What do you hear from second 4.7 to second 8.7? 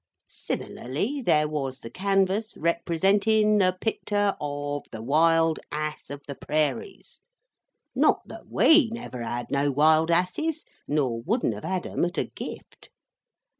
the Wild Ass of the Prairies—not that